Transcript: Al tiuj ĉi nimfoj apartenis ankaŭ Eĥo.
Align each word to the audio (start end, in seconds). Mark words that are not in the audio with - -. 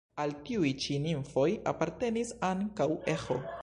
Al 0.21 0.31
tiuj 0.47 0.71
ĉi 0.85 0.97
nimfoj 1.03 1.45
apartenis 1.75 2.37
ankaŭ 2.53 2.93
Eĥo. 3.17 3.45